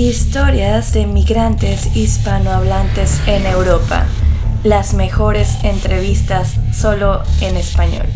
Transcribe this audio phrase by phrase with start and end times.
[0.00, 4.06] Historias de migrantes hispanohablantes en Europa.
[4.64, 8.06] Las mejores entrevistas solo en español.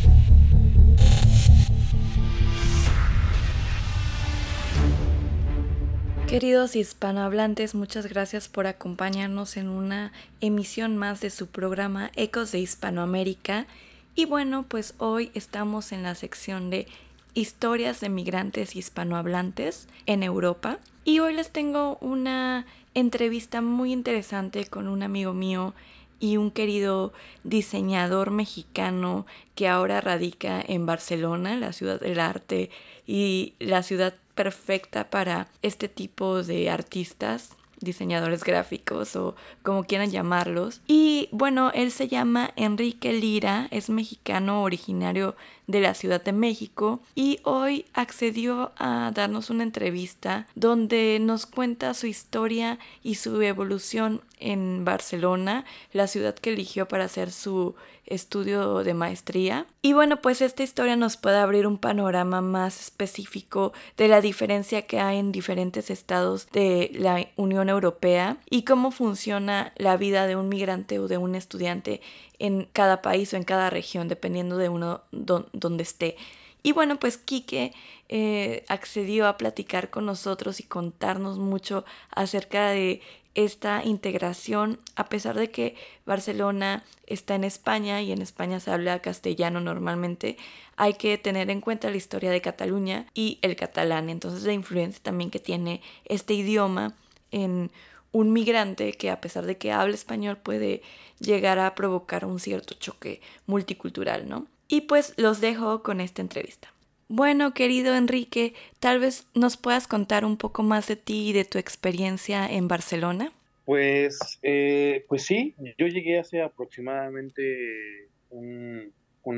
[6.27, 10.11] Queridos hispanohablantes, muchas gracias por acompañarnos en una
[10.41, 13.67] emisión más de su programa Ecos de Hispanoamérica.
[14.15, 16.87] Y bueno, pues hoy estamos en la sección de
[17.35, 20.79] historias de migrantes hispanohablantes en Europa.
[21.05, 25.75] Y hoy les tengo una entrevista muy interesante con un amigo mío
[26.19, 27.13] y un querido
[27.43, 32.71] diseñador mexicano que ahora radica en Barcelona, la ciudad del arte
[33.07, 37.51] y la ciudad perfecta para este tipo de artistas
[37.85, 40.81] diseñadores gráficos o como quieran llamarlos.
[40.87, 47.01] Y bueno, él se llama Enrique Lira, es mexicano originario de la Ciudad de México
[47.15, 54.21] y hoy accedió a darnos una entrevista donde nos cuenta su historia y su evolución
[54.39, 57.75] en Barcelona, la ciudad que eligió para hacer su
[58.07, 59.67] estudio de maestría.
[59.83, 64.83] Y bueno, pues esta historia nos puede abrir un panorama más específico de la diferencia
[64.83, 70.37] que hay en diferentes estados de la Unión Europea y cómo funciona la vida de
[70.37, 72.01] un migrante o de un estudiante
[72.39, 76.17] en cada país o en cada región, dependiendo de uno donde esté.
[76.63, 77.75] Y bueno, pues Quique
[78.09, 83.03] eh, accedió a platicar con nosotros y contarnos mucho acerca de
[83.35, 89.01] esta integración, a pesar de que Barcelona está en España y en España se habla
[89.01, 90.37] castellano normalmente,
[90.77, 95.03] hay que tener en cuenta la historia de Cataluña y el catalán, entonces la influencia
[95.03, 96.95] también que tiene este idioma
[97.31, 97.71] en
[98.13, 100.83] un migrante que a pesar de que hable español puede
[101.19, 104.47] llegar a provocar un cierto choque multicultural, ¿no?
[104.69, 106.74] Y pues los dejo con esta entrevista.
[107.17, 111.45] Bueno, querido Enrique, tal vez nos puedas contar un poco más de ti y de
[111.45, 113.31] tu experiencia en Barcelona.
[113.65, 118.93] Pues, eh, pues sí, yo llegué hace aproximadamente un,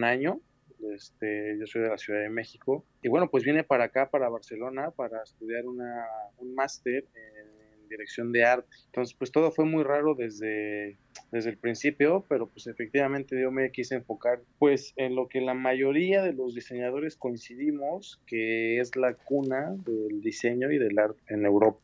[0.05, 0.41] año.
[0.95, 4.31] Este, yo soy de la Ciudad de México y bueno, pues vine para acá, para
[4.31, 6.07] Barcelona, para estudiar una,
[6.39, 8.69] un máster en dirección de arte.
[8.87, 10.99] Entonces, pues todo fue muy raro desde,
[11.33, 15.55] desde el principio, pero pues efectivamente yo me quise enfocar pues en lo que la
[15.55, 21.45] mayoría de los diseñadores coincidimos, que es la cuna del diseño y del arte en
[21.45, 21.81] Europa.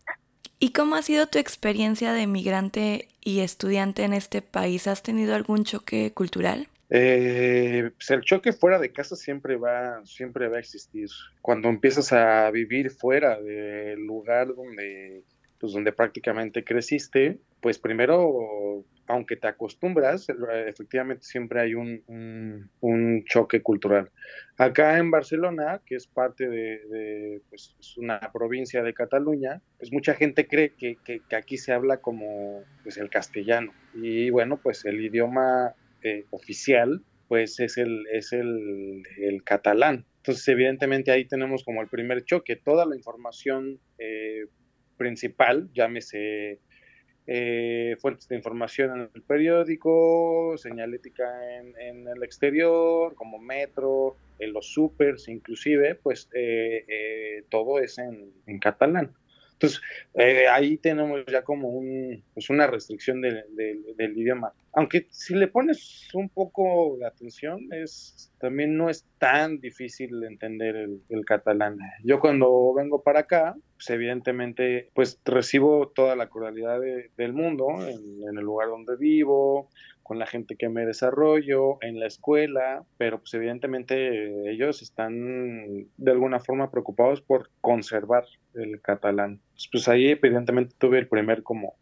[0.59, 4.87] ¿Y cómo ha sido tu experiencia de migrante y estudiante en este país?
[4.87, 6.69] ¿Has tenido algún choque cultural?
[6.95, 11.09] Eh, pues el choque fuera de casa siempre va, siempre va a existir.
[11.41, 15.25] Cuando empiezas a vivir fuera del lugar donde
[15.63, 20.27] pues donde prácticamente creciste, pues primero, aunque te acostumbras,
[20.67, 22.03] efectivamente siempre hay un,
[22.81, 24.11] un, choque cultural.
[24.59, 30.49] Acá en Barcelona, que es parte de, pues, una provincia de Cataluña, pues mucha gente
[30.49, 33.73] cree que, que, aquí se habla como pues, el castellano.
[33.95, 40.05] Y bueno, pues el idioma eh, oficial pues es el, es el, el, catalán.
[40.19, 42.57] Entonces, evidentemente ahí tenemos como el primer choque.
[42.57, 44.45] Toda la información eh,
[45.03, 46.61] principal, llámese
[47.27, 51.25] eh, fuentes de información en el periódico, señalética
[51.57, 57.99] en, en el exterior, como metro, en los supers inclusive, pues eh, eh, todo es
[57.99, 59.13] en, en catalán.
[59.63, 59.81] Entonces,
[60.15, 64.53] eh, ahí tenemos ya como un, pues una restricción del idioma.
[64.75, 70.75] Aunque si le pones un poco de atención, es, también no es tan difícil entender
[70.77, 71.79] el, catalán.
[72.03, 76.81] Yo cuando vengo para acá, pues evidentemente, pues recibo toda la cordialidad
[77.17, 79.69] del mundo en el lugar donde vivo,
[80.13, 86.11] con la gente que me desarrollo, en la escuela, pero pues evidentemente ellos están de
[86.11, 89.41] alguna forma preocupados por conservar el catalán.
[89.55, 91.77] Pues, pues ahí evidentemente tuve el primer como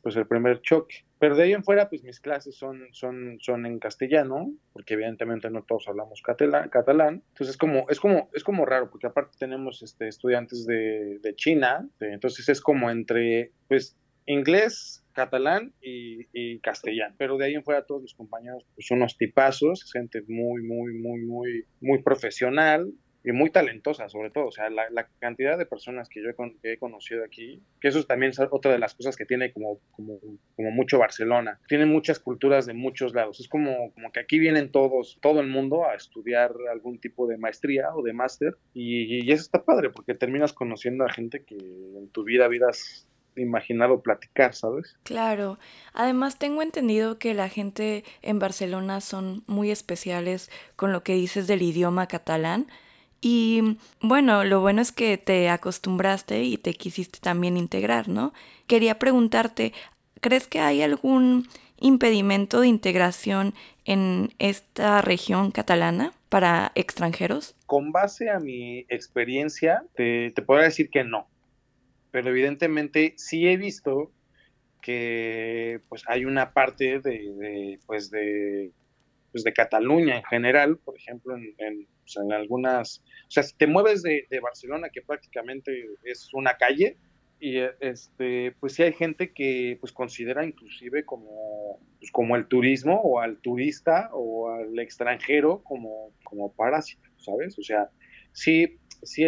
[0.00, 1.04] pues el primer choque.
[1.18, 5.50] Pero de ahí en fuera, pues mis clases son, son, son en castellano, porque evidentemente
[5.50, 7.24] no todos hablamos catalán, catalán.
[7.30, 11.34] Entonces es como, es como, es como raro, porque aparte tenemos este, estudiantes de, de
[11.34, 13.96] China, entonces es como entre, pues,
[14.26, 17.14] inglés, catalán y, castellano.
[17.18, 21.20] Pero de ahí en fuera todos mis compañeros pues, unos tipazos, gente muy, muy, muy,
[21.22, 22.92] muy, muy profesional
[23.24, 24.46] y muy talentosa sobre todo.
[24.46, 26.30] O sea, la, cantidad de personas que yo
[26.62, 30.18] he, conocido aquí, que eso también es otra de las cosas que tiene como, como,
[30.56, 31.60] como mucho Barcelona.
[31.68, 33.40] Tiene muchas culturas de muchos lados.
[33.40, 37.38] Es como, como que aquí vienen todos, todo el mundo a estudiar algún tipo de
[37.38, 41.56] maestría o de máster y, y eso está padre porque terminas conociendo a gente que
[41.56, 43.06] en tu vida, vidas
[43.36, 44.96] imaginado platicar, ¿sabes?
[45.02, 45.58] Claro.
[45.92, 51.46] Además, tengo entendido que la gente en Barcelona son muy especiales con lo que dices
[51.46, 52.66] del idioma catalán.
[53.20, 58.32] Y bueno, lo bueno es que te acostumbraste y te quisiste también integrar, ¿no?
[58.66, 59.72] Quería preguntarte,
[60.20, 63.54] ¿crees que hay algún impedimento de integración
[63.84, 67.54] en esta región catalana para extranjeros?
[67.66, 71.28] Con base a mi experiencia, te, te podría decir que no.
[72.12, 74.12] Pero evidentemente sí he visto
[74.80, 78.70] que pues hay una parte de, pues de
[79.32, 83.66] pues de Cataluña en general, por ejemplo, en, en, pues, algunas, o sea, si te
[83.66, 86.98] mueves de, de, Barcelona, que prácticamente es una calle,
[87.40, 93.00] y este, pues sí hay gente que pues considera inclusive como, pues, como el turismo
[93.00, 97.58] o al turista o al extranjero como, como parásito, ¿sabes?
[97.58, 97.90] O sea,
[98.32, 99.24] sí, sí,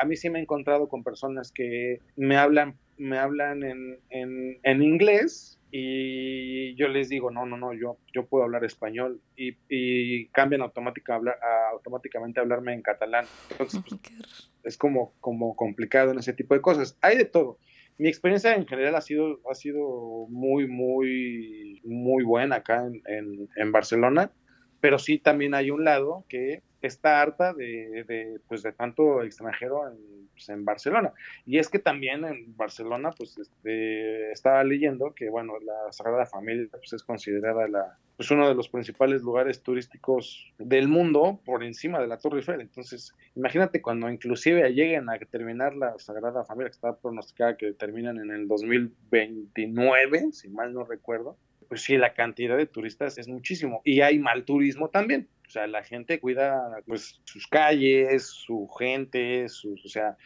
[0.00, 4.58] a mí sí me he encontrado con personas que me hablan me hablan en, en,
[4.62, 9.56] en, inglés y yo les digo, no, no, no, yo, yo puedo hablar español y,
[9.68, 13.26] y cambian automática, hablar, a, automáticamente a hablarme en catalán.
[13.50, 16.98] Entonces, pues, es como, como complicado en ese tipo de cosas.
[17.00, 17.58] Hay de todo.
[17.98, 23.48] Mi experiencia en general ha sido, ha sido muy, muy, muy buena acá en, en,
[23.56, 24.32] en Barcelona,
[24.80, 29.88] pero sí también hay un lado que está harta de, de, pues de tanto extranjero
[29.88, 31.12] en, pues en, Barcelona.
[31.46, 36.68] Y es que también en Barcelona, pues este, estaba leyendo que, bueno, la Sagrada Familia
[36.70, 42.00] pues, es considerada la, pues uno de los principales lugares turísticos del mundo por encima
[42.00, 42.60] de la Torre Eiffel.
[42.60, 48.18] Entonces, imagínate cuando inclusive lleguen a terminar la Sagrada Familia, que está pronosticada que terminan
[48.18, 51.36] en el 2029, si mal no recuerdo,
[51.68, 53.82] pues sí, la cantidad de turistas es muchísimo.
[53.84, 55.28] Y hay mal turismo también.
[55.48, 60.16] O sea, la gente cuida pues sus calles, su gente, sus, o sea,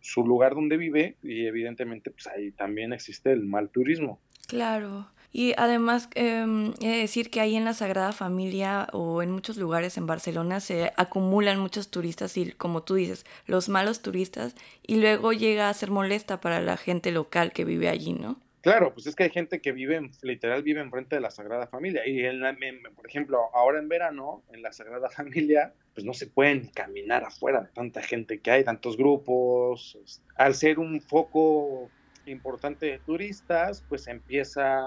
[0.00, 4.20] su lugar donde vive y evidentemente pues ahí también existe el mal turismo.
[4.46, 5.08] Claro.
[5.32, 6.44] Y además, eh,
[6.80, 11.58] decir que ahí en la Sagrada Familia o en muchos lugares en Barcelona se acumulan
[11.58, 16.40] muchos turistas y, como tú dices, los malos turistas y luego llega a ser molesta
[16.40, 18.40] para la gente local que vive allí, ¿no?
[18.62, 22.06] Claro, pues es que hay gente que vive, literal, vive enfrente de la Sagrada Familia.
[22.06, 22.42] Y, en
[22.94, 27.62] por ejemplo, ahora en verano, en la Sagrada Familia, pues no se pueden caminar afuera
[27.62, 29.98] de tanta gente que hay, tantos grupos.
[30.36, 31.90] Al ser un foco
[32.26, 34.82] importante de turistas, pues empieza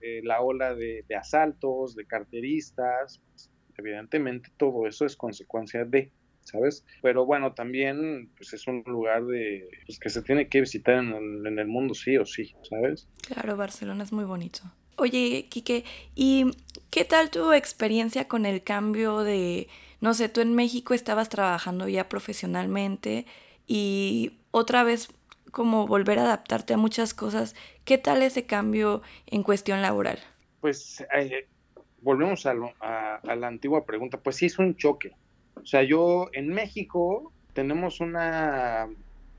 [0.00, 3.20] eh, la ola de, de, asaltos, de carteristas.
[3.30, 6.12] Pues, evidentemente todo eso es consecuencia de...
[6.50, 6.84] ¿sabes?
[7.02, 11.12] Pero bueno, también pues es un lugar de pues, que se tiene que visitar en
[11.12, 13.08] el, en el, mundo sí o sí, ¿sabes?
[13.26, 14.60] Claro, Barcelona es muy bonito.
[14.96, 16.50] Oye, Quique, ¿y
[16.90, 19.68] qué tal tu experiencia con el cambio de,
[20.00, 23.26] no sé, tú en México estabas trabajando ya profesionalmente
[23.66, 25.08] y otra vez
[25.52, 30.18] como volver a adaptarte a muchas cosas, ¿qué tal ese cambio en cuestión laboral?
[30.60, 31.48] Pues eh,
[32.02, 35.12] volvemos a, lo, a, a la antigua pregunta, pues sí es un choque,
[35.62, 38.88] o sea, yo en México tenemos una,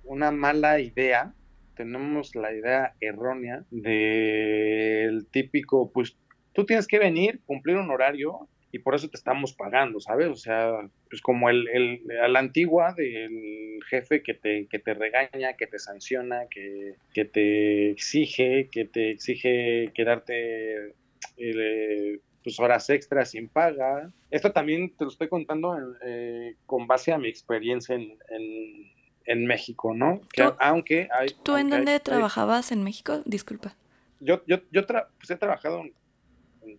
[0.04, 1.34] una mala idea,
[1.76, 6.16] tenemos la idea errónea del típico, pues
[6.54, 10.28] tú tienes que venir, cumplir un horario y por eso te estamos pagando, ¿sabes?
[10.28, 10.72] O sea,
[11.10, 15.68] pues como el, el, a la antigua del jefe que te, que te regaña, que
[15.68, 20.94] te sanciona, que, que te exige, que te exige quedarte
[21.38, 24.12] eh, pues horas extras sin paga.
[24.30, 28.92] Esto también te lo estoy contando eh, con base a mi experiencia en, en,
[29.26, 30.22] en México, ¿no?
[30.34, 31.30] Que, ¿Tú, aunque hay...
[31.44, 33.22] ¿Tú aunque en dónde hay, trabajabas en México?
[33.26, 33.76] Disculpa.
[34.20, 35.94] Yo, yo, yo tra pues he trabajado en,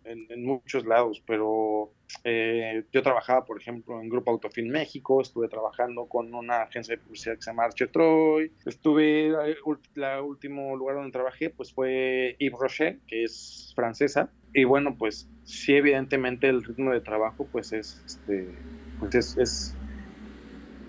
[0.04, 1.92] en, en, muchos lados, pero
[2.24, 7.02] eh, yo trabajaba, por ejemplo, en Grupo Autofin México, estuve trabajando con una agencia de
[7.02, 9.56] publicidad que se llama Arche Troy, estuve, eh,
[10.22, 15.74] último lugar donde trabajé, pues fue Yves Rocher, que es francesa, y bueno, pues sí,
[15.74, 18.48] evidentemente el ritmo de trabajo, pues es, este,
[18.98, 19.76] pues es, es,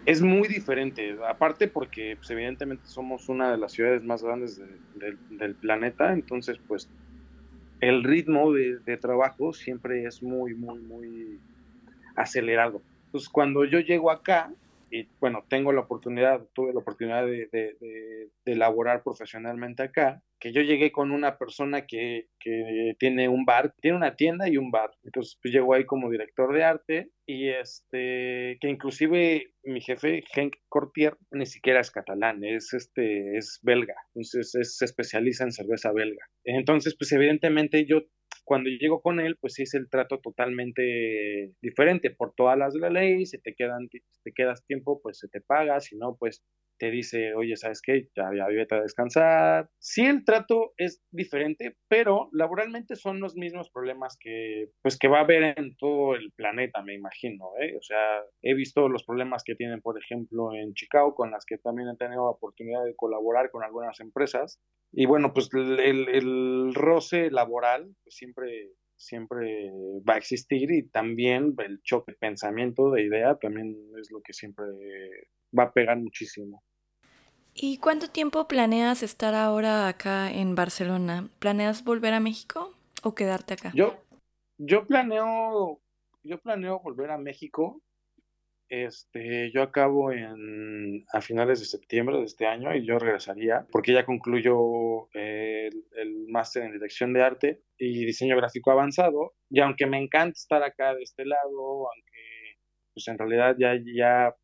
[0.05, 4.67] es muy diferente, aparte porque pues, evidentemente somos una de las ciudades más grandes de,
[4.95, 6.89] de, del planeta, entonces pues
[7.84, 11.40] el ritmo de, trabajo siempre es muy, muy, muy
[12.16, 12.82] acelerado.
[13.08, 14.54] Entonces, cuando yo llego acá,
[14.90, 20.22] y bueno, tengo la oportunidad, tuve la oportunidad de, de, de, de elaborar profesionalmente acá,
[20.43, 24.57] que yo llegué con una persona que, que, tiene un bar, tiene una tienda y
[24.57, 24.91] un bar.
[25.03, 30.57] Entonces, pues llegó ahí como director de arte y este, que inclusive mi jefe, Henk
[30.67, 33.95] Cortier, ni siquiera es catalán, es este, es belga.
[34.15, 36.25] Entonces, es, se especializa en cerveza belga.
[36.43, 38.01] Entonces, pues evidentemente yo
[38.43, 42.89] Cuando llego con él, pues es el trato totalmente diferente por todas las de la
[42.89, 46.43] ley, si te, quedan, si te quedas tiempo, pues se te paga, si no, pues
[46.77, 48.10] te dice, oye, ¿sabes qué?
[48.15, 49.70] Ya, ya vete a descansar.
[49.80, 55.20] Sí, el trato es diferente, pero laboralmente son los mismos problemas que, pues, que va
[55.20, 57.75] a haber en todo el planeta, me imagino, ¿eh?
[57.77, 61.58] O sea, he visto los problemas que tienen, por ejemplo, en Chicago, con las que
[61.58, 64.60] también he tenido la oportunidad de colaborar con algunas empresas.
[64.92, 69.72] Y bueno, pues el, el roce laboral pues, siempre siempre
[70.08, 74.34] va a existir y también el choque de pensamiento, de idea, también es lo que
[74.34, 74.65] siempre
[75.57, 76.63] va a pegar muchísimo.
[77.55, 81.29] ¿Y cuánto tiempo planeas estar ahora acá en Barcelona?
[81.39, 83.72] ¿Planeas volver a México o quedarte acá?
[83.75, 83.95] Yo,
[84.57, 85.79] yo planeo,
[86.24, 87.81] yo planeo volver a México.
[88.69, 93.93] Este, yo acabo en a finales de septiembre de este año y yo regresaría porque
[93.93, 99.33] ya concluyo el, el máster en dirección de arte y diseño gráfico avanzado.
[99.48, 102.57] Y aunque me encanta estar acá de este lado, aunque
[102.95, 104.36] pues en realidad ya, ya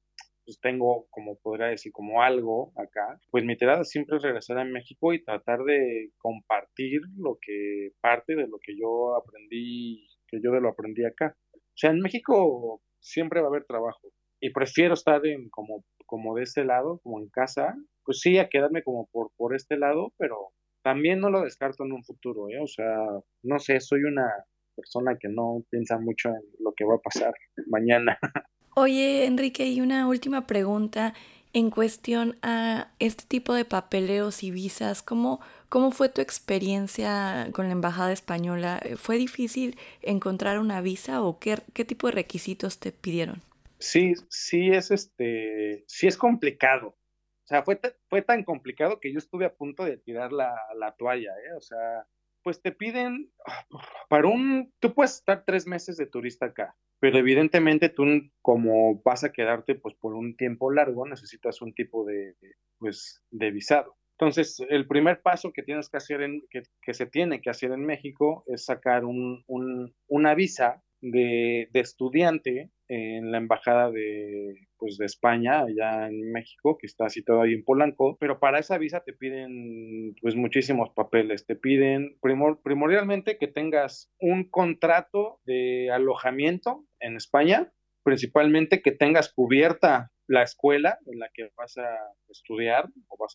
[0.50, 4.66] pues tengo, como podría decir, como algo acá, pues mi tirada siempre es regresar a
[4.66, 10.52] México y tratar de compartir lo que, parte de lo que yo aprendí, que yo
[10.52, 11.38] de lo aprendí acá.
[11.54, 16.36] O sea, en México siempre va a haber trabajo y prefiero estar en como, como
[16.36, 20.14] de este lado, como en casa, pues sí, a quedarme como por, por este lado,
[20.18, 20.50] pero
[20.82, 22.60] también no lo descarto en un futuro, ¿eh?
[22.60, 22.98] O sea,
[23.44, 24.28] no sé, soy una
[24.76, 27.36] persona que no piensa mucho en lo que va a pasar
[27.68, 28.18] mañana.
[28.76, 31.14] Oye, Enrique, y una última pregunta
[31.54, 35.02] en cuestión a este tipo de papeleos y visas.
[35.02, 38.82] ¿Cómo, cómo fue tu experiencia con la Embajada Española?
[38.98, 43.42] ¿Fue difícil encontrar una visa o qué, qué tipo de requisitos te pidieron?
[43.80, 46.90] Sí, sí es este, sí es complicado.
[46.90, 50.92] O sea, fue, fue tan complicado que yo estuve a punto de tirar la, la
[50.96, 51.54] toalla, ¿eh?
[51.58, 52.06] O sea,
[52.44, 53.66] pues te piden, ah,
[54.08, 58.06] para un, tú puedes estar tres meses de turista acá, pero evidentemente tú
[58.42, 62.36] como vas a quedarte pues por un tiempo largo necesitas un tipo de
[62.78, 63.98] pues de visado.
[64.18, 67.72] Entonces el primer paso que tienes que hacer en que, que se tiene que hacer
[67.72, 74.68] en México es sacar un, un, una visa de, de, estudiante en la embajada de,
[74.80, 78.78] pues, de España, allá en México, que está situado ahí en Polanco, pero para esa
[78.78, 85.92] visa te piden pues muchísimos papeles, te piden primor, primordialmente que tengas un contrato de
[85.92, 87.72] alojamiento en España,
[88.04, 91.90] principalmente que tengas cubierta la escuela en la que vas a
[92.30, 93.34] estudiar o vas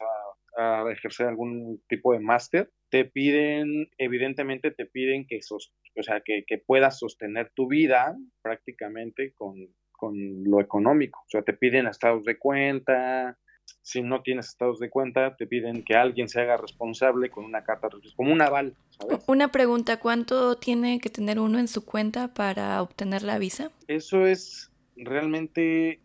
[0.56, 6.02] a, a ejercer algún tipo de máster, te piden, evidentemente te piden que, sos, o
[6.02, 9.74] sea, que, que puedas sostener tu vida prácticamente con,
[10.04, 11.20] con lo económico.
[11.20, 13.38] O sea, te piden estados de cuenta,
[13.82, 17.64] si no tienes estados de cuenta, te piden que alguien se haga responsable con una
[17.64, 18.74] carta, como un aval.
[18.90, 19.22] ¿sabes?
[19.26, 23.70] Una pregunta, ¿cuánto tiene que tener uno en su cuenta para obtener la visa?
[23.88, 26.00] Eso es realmente,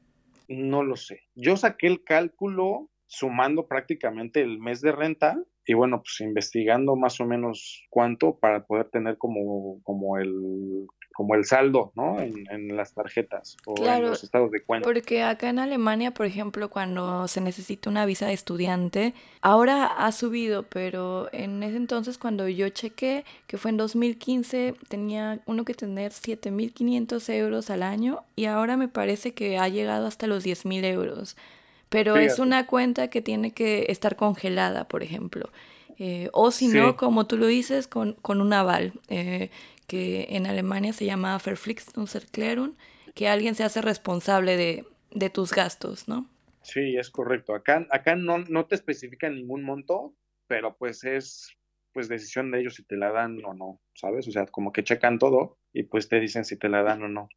[0.48, 1.22] no lo sé.
[1.36, 7.20] Yo saqué el cálculo sumando prácticamente el mes de renta y bueno, pues investigando más
[7.20, 10.88] o menos cuánto para poder tener como, como el
[11.19, 12.17] como el saldo, ¿no?
[12.21, 14.88] En, en las tarjetas o Claro, en los estados de cuenta.
[14.88, 20.13] porque acá en Alemania, por ejemplo, cuando se necesita una visa de estudiante, ahora ha
[20.13, 25.73] subido, pero en ese entonces cuando yo chequé, que fue en 2015, tenía uno que
[25.73, 30.85] tener 7.500 euros al año y ahora me parece que ha llegado hasta los 10.000
[30.85, 31.35] euros.
[31.89, 35.49] Pero es una cuenta que tiene que estar congelada, por ejemplo.
[35.97, 39.49] Eh, o si Sí, no, como tú lo dices, con, con un aval, eh,
[39.89, 42.75] que en Alemania se llama Verpflichtungserklärung,
[43.15, 46.29] que alguien se hace responsable de, de tus gastos, ¿no?
[46.62, 47.53] sí, es correcto.
[47.55, 50.15] Acá, acá no, no te especifican ningún monto,
[50.48, 51.55] pero pues es
[51.91, 54.27] pues decisión de ellos si te la dan o no, ¿sabes?
[54.27, 57.08] O sea, como que checan todo y pues te dicen si te la dan o
[57.08, 57.29] no.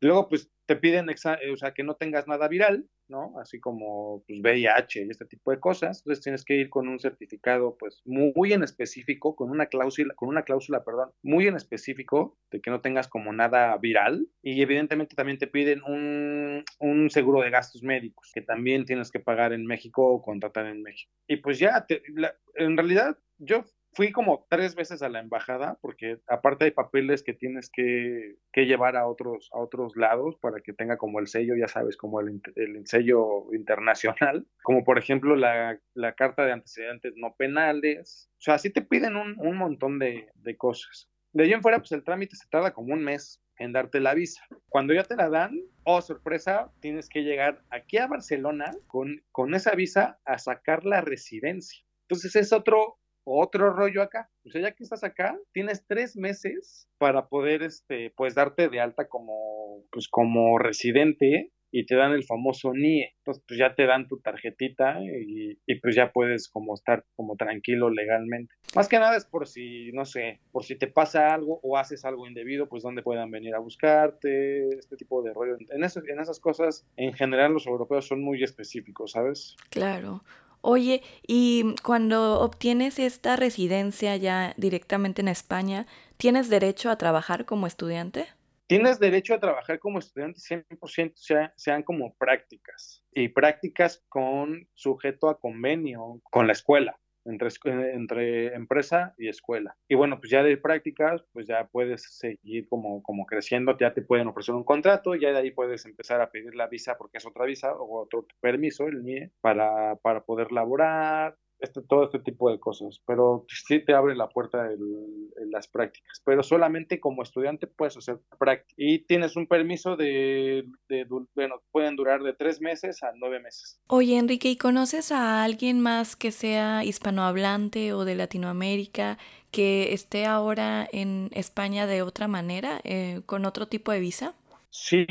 [0.00, 3.34] Luego, pues te piden, o sea, que no tengas nada viral, ¿no?
[3.40, 5.98] Así como pues, VIH y este tipo de cosas.
[6.00, 10.28] Entonces tienes que ir con un certificado, pues, muy en específico, con una cláusula, con
[10.28, 14.28] una cláusula, perdón, muy en específico de que no tengas como nada viral.
[14.42, 19.20] Y evidentemente también te piden un, un seguro de gastos médicos, que también tienes que
[19.20, 21.12] pagar en México o contratar en México.
[21.26, 25.78] Y pues ya, te- la- en realidad, yo fui como tres veces a la embajada
[25.80, 30.60] porque aparte hay papeles que tienes que, que llevar a otros, a otros lados para
[30.60, 35.36] que tenga como el sello, ya sabes, como el, el sello internacional, como por ejemplo
[35.36, 38.30] la, la carta de antecedentes no penales.
[38.38, 41.08] O sea, sí te piden un, un montón de, de cosas.
[41.32, 44.14] De ahí en fuera, pues el trámite se tarda como un mes en darte la
[44.14, 44.42] visa.
[44.68, 49.54] Cuando ya te la dan, oh sorpresa, tienes que llegar aquí a Barcelona con, con
[49.54, 51.84] esa visa a sacar la residencia.
[52.08, 52.98] Entonces es otro,
[53.38, 54.30] otro rollo acá.
[54.44, 58.80] O sea, ya que estás acá, tienes tres meses para poder, este, pues, darte de
[58.80, 63.14] alta como, pues, como residente y te dan el famoso NIE.
[63.18, 67.90] Entonces, pues ya te dan tu tarjetita y, pues ya puedes como estar como tranquilo
[67.90, 68.52] legalmente.
[68.74, 72.04] Más que nada es por si, no sé, por si te pasa algo o haces
[72.04, 75.56] algo indebido, pues donde puedan venir a buscarte, este tipo de rollo.
[75.70, 79.56] En, en esas cosas, en general, los europeos son muy específicos, ¿sabes?
[79.70, 80.22] Claro.
[80.62, 85.86] Oye, y cuando obtienes esta residencia ya directamente en España,
[86.16, 88.28] ¿tienes derecho a trabajar como estudiante?
[88.66, 95.40] Tienes derecho a trabajar como estudiante 100% sean como prácticas y prácticas con sujeto a
[95.40, 97.48] convenio con la escuela entre,
[97.94, 99.76] entre empresa y escuela.
[99.88, 104.02] Y bueno, pues ya de prácticas, pues ya puedes seguir como, como creciendo, ya te
[104.02, 107.18] pueden ofrecer un contrato, y ya de ahí puedes empezar a pedir la visa porque
[107.18, 112.18] es otra visa o otro permiso, el NIE, para, para poder laborar, este, todo este
[112.18, 117.22] tipo de cosas, pero sí te abre la puerta en las prácticas, pero solamente como
[117.22, 122.60] estudiante puedes hacer práctica y tienes un permiso de, de, bueno, pueden durar de tres
[122.60, 123.80] meses a nueve meses.
[123.88, 129.18] Oye, Enrique, ¿y conoces a alguien más que sea hispanohablante o de Latinoamérica
[129.50, 134.34] que esté ahora en España de otra manera, eh, con otro tipo de visa?
[134.70, 135.06] Sí,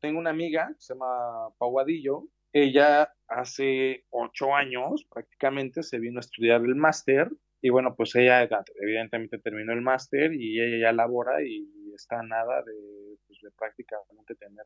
[0.00, 6.62] tengo una amiga, se llama Pauadillo, ella hace ocho años prácticamente se vino a estudiar
[6.62, 8.48] el máster y bueno, pues ella
[8.80, 14.34] evidentemente terminó el máster y ella ya labora y está nada de, pues, de prácticamente
[14.36, 14.64] tener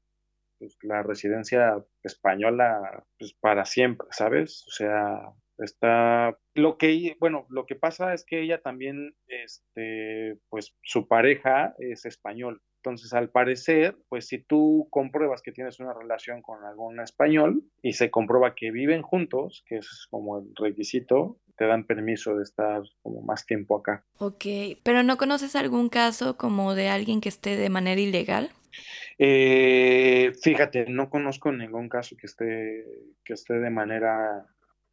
[0.58, 4.64] pues, la residencia española pues, para siempre, ¿sabes?
[4.68, 10.74] O sea, está lo que bueno lo que pasa es que ella también este pues
[10.82, 16.42] su pareja es español entonces, al parecer, pues si tú compruebas que tienes una relación
[16.42, 21.66] con algún español y se comprueba que viven juntos, que es como el requisito, te
[21.66, 24.04] dan permiso de estar como más tiempo acá.
[24.18, 24.46] Ok,
[24.82, 28.50] pero ¿no conoces algún caso como de alguien que esté de manera ilegal?
[29.16, 32.84] Eh, fíjate, no conozco ningún caso que esté,
[33.24, 34.44] que esté de manera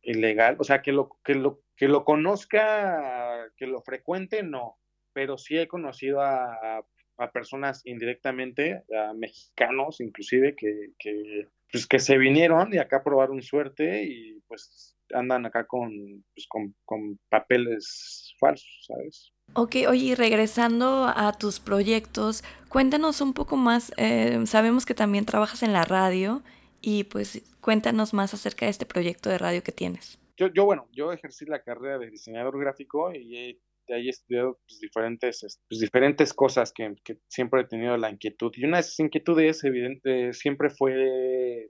[0.04, 4.78] ilegal, o sea, que lo, que lo, que lo conozca, que lo frecuente, no,
[5.12, 6.86] pero sí he conocido a
[7.20, 13.42] a personas indirectamente, a mexicanos inclusive, que, que, pues, que se vinieron y acá probaron
[13.42, 15.92] suerte y pues andan acá con,
[16.34, 19.34] pues, con, con papeles falsos, ¿sabes?
[19.54, 25.64] Ok, oye, regresando a tus proyectos, cuéntanos un poco más, eh, sabemos que también trabajas
[25.64, 26.44] en la radio
[26.82, 30.20] y pues cuéntanos más acerca de este proyecto de radio que tienes.
[30.38, 33.60] Yo, yo bueno, yo ejercí la carrera de diseñador gráfico y he
[33.94, 36.96] ahí he estudiado pues, diferentes, pues, diferentes cosas que,
[37.28, 38.52] siempre he tenido la inquietud.
[38.56, 41.70] Y una de esas inquietudes, evidente, siempre fue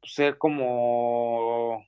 [0.00, 1.84] pues, ser como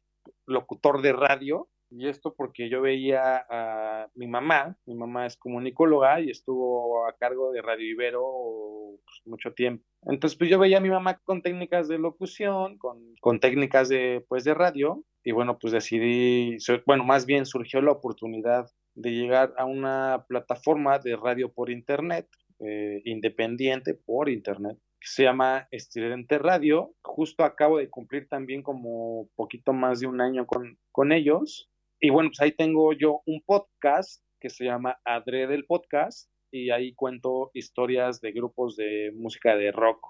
[0.46, 1.68] locutor de radio.
[1.90, 7.16] Y esto porque yo veía a mi mamá, mi mamá es comunicóloga y estuvo a
[7.16, 9.84] cargo de Radio Ibero mucho tiempo.
[10.02, 14.24] Entonces, pues yo veía a mi mamá con técnicas de locución, con, con técnicas de,
[14.28, 19.54] pues, de radio, y bueno, pues decidí, bueno, más bien surgió la oportunidad de llegar
[19.56, 22.28] a una plataforma de radio por internet,
[22.60, 26.94] eh, independiente por internet, que se llama Estridente Radio.
[27.02, 31.70] Justo acabo de cumplir también como poquito más de un año con, con ellos.
[32.00, 36.70] Y bueno, pues ahí tengo yo un podcast que se llama Adre del Podcast y
[36.70, 40.06] ahí cuento historias de grupos de música de rock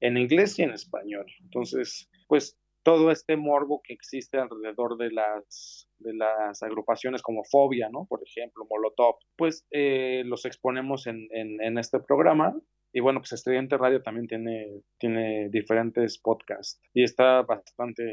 [0.00, 1.26] en inglés y en español.
[1.40, 7.88] Entonces, pues todo este morbo que existe alrededor de las, de las agrupaciones como Fobia,
[7.90, 8.06] ¿no?
[8.08, 12.56] Por ejemplo, Molotov, pues eh, los exponemos en, en, este programa.
[12.92, 18.04] Y bueno, pues Estudiante Radio también tiene, tiene diferentes podcasts y está bastante,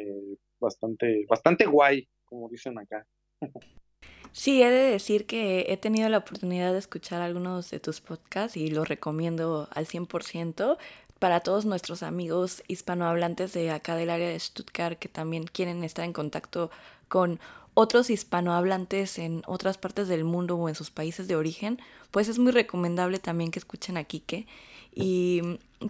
[0.60, 3.06] bastante, bastante guay, como dicen acá.
[4.32, 8.58] Sí, he de decir que he tenido la oportunidad de escuchar algunos de tus podcasts
[8.58, 10.80] y los recomiendo al 100%
[11.20, 16.06] para todos nuestros amigos hispanohablantes de acá del área de Stuttgart que también quieren estar
[16.06, 16.72] en contacto
[17.08, 17.40] con
[17.74, 21.80] otros hispanohablantes en otras partes del mundo o en sus países de origen,
[22.12, 24.46] pues es muy recomendable también que escuchen a Kike.
[24.96, 25.42] Y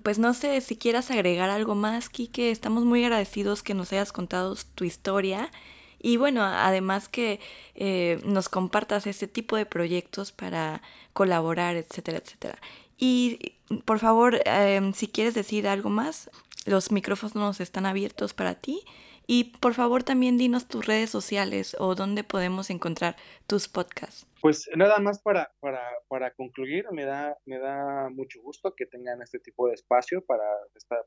[0.02, 4.14] pues no sé si quieras agregar algo más, Kike, estamos muy agradecidos que nos hayas
[4.14, 5.52] contado tu historia.
[6.00, 7.40] Y bueno, además que
[7.76, 10.82] eh, nos compartas este tipo de proyectos para
[11.14, 12.60] colaborar, etcétera, etcétera.
[12.98, 16.30] Y por favor, em, si quieres decir algo más,
[16.66, 18.82] los micrófonos están abiertos para ti.
[19.26, 23.16] Y por favor también dinos tus redes sociales o dónde podemos encontrar
[23.48, 24.28] tus podcasts.
[24.42, 29.22] Pues nada más para, para, para concluir, me da, me da mucho gusto que tengan
[29.22, 30.44] este tipo de espacio para,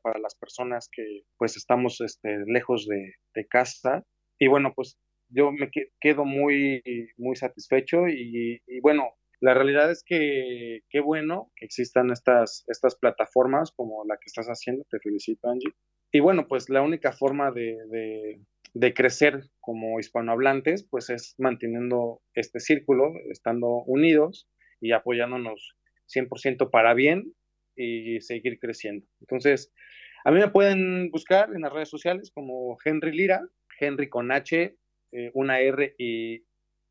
[0.01, 4.03] para las personas que pues estamos este, lejos de, de casa.
[4.39, 4.97] Y bueno, pues
[5.29, 5.69] yo me
[5.99, 6.81] quedo muy,
[7.17, 13.71] muy satisfecho y, bueno, la realidad es que qué bueno que existan estas, estas plataformas
[13.71, 15.73] como la que estás haciendo, te felicito Angie.
[16.11, 17.77] Y bueno, pues la única forma de,
[18.73, 24.47] de crecer como hispanohablantes, pues es manteniendo este círculo, estando unidos
[24.79, 25.75] y apoyándonos
[26.07, 27.33] 100% para bien
[27.75, 29.05] y seguir creciendo.
[29.21, 29.71] Entonces,
[30.23, 33.47] a mí me pueden buscar en las redes sociales como Henry Lira,
[33.79, 34.75] Henry con H,
[35.11, 36.43] eh, una R y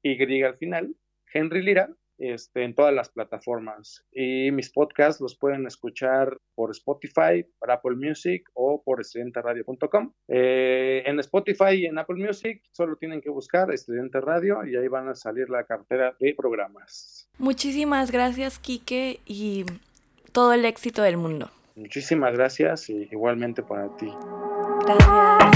[0.02, 0.94] Y al final,
[1.32, 4.04] Henry Lira, este, en todas las plataformas.
[4.12, 10.12] Y mis podcasts los pueden escuchar por Spotify, por Apple Music o por estudianteradio.com.
[10.28, 14.88] Eh, en Spotify y en Apple Music solo tienen que buscar Estudiante Radio y ahí
[14.88, 17.28] van a salir la cartera de programas.
[17.38, 19.64] Muchísimas gracias, Quique, y
[20.32, 21.50] todo el éxito del mundo.
[21.74, 24.10] Muchísimas gracias y igualmente para ti.
[24.86, 25.55] Gracias.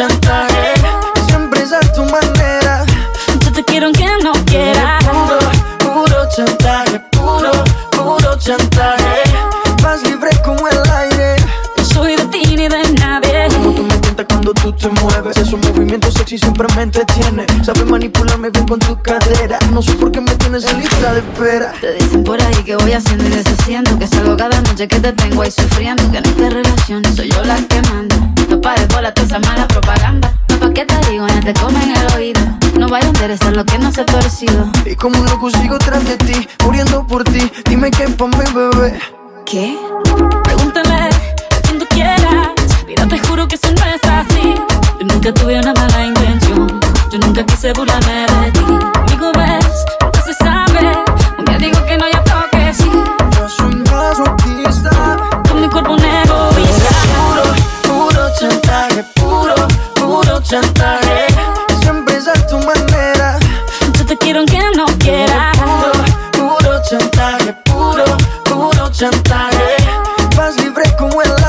[0.00, 0.72] Chantaje.
[1.28, 2.86] Siempre es a tu manera.
[3.44, 4.98] Yo te quiero aunque no quiera.
[5.00, 5.38] Puro,
[5.78, 7.50] puro chantaje, puro,
[7.90, 9.22] puro chantaje.
[9.82, 11.36] Más libre como el aire.
[11.76, 13.48] No soy de ti ni de nadie.
[13.52, 15.36] Como tú me tientas cuando tú te mueves.
[15.36, 17.44] Esos movimientos sexy siempre me entretiene.
[17.62, 19.58] Sabes manipularme bien con tu cadera.
[19.70, 21.74] No sé por qué me tienes en lista de espera.
[21.78, 23.98] Te dicen por ahí que voy haciendo y deshaciendo.
[23.98, 26.10] Que salgo cada noche que te tengo ahí sufriendo.
[26.10, 28.16] Que en esta relación soy yo la que manda.
[28.60, 30.34] No pares bola toda esa mala propaganda.
[30.50, 32.42] No pa' qué te digo, ya te comen el oído.
[32.78, 34.68] No vaya a interesar lo que no se ha torcido.
[34.84, 37.50] Y como un loco sigo tras de ti, muriendo por ti.
[37.64, 39.00] Dime qué pa' mi bebé.
[39.46, 39.78] ¿Qué?
[40.44, 42.50] Pregúntale a quien tú quieras.
[42.86, 44.54] Mira, te juro que eso no es así.
[45.00, 46.80] Yo nunca tuve una mala intención.
[47.10, 48.64] Yo nunca quise burlarme de ti.
[48.94, 50.98] Amigo, ves, nunca se sabe.
[51.38, 52.90] Un día digo que no, ya toque sí.
[53.38, 55.16] Yo soy masoquista.
[55.48, 56.50] Con mi cuerpo negro
[60.50, 61.28] chantaje.
[61.80, 63.38] Siempre es a tu manera.
[63.96, 65.52] Yo te quiero aunque no quiera.
[65.52, 65.92] Puro,
[66.58, 68.04] puro chantaje, puro,
[68.44, 69.76] puro chantaje.
[70.36, 71.39] Más libre como el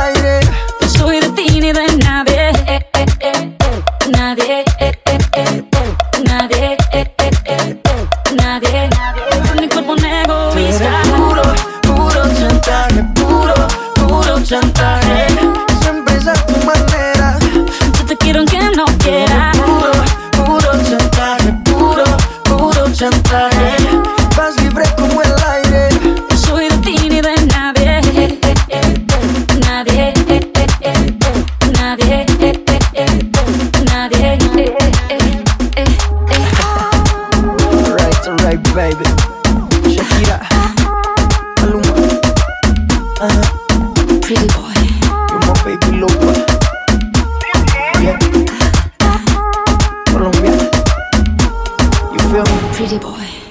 [52.31, 52.45] room.
[52.73, 53.50] Pretty boy.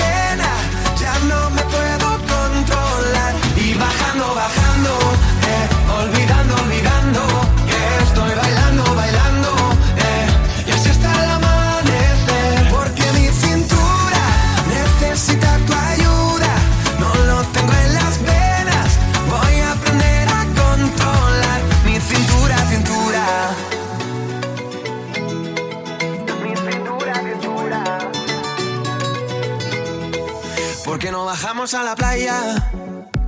[31.61, 32.41] vamos a la playa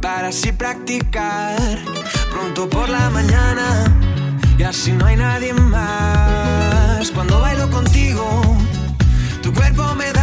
[0.01, 1.55] para así practicar
[2.31, 3.85] pronto por la mañana
[4.57, 7.11] y así no hay nadie más.
[7.11, 8.25] Cuando bailo contigo,
[9.43, 10.22] tu cuerpo me da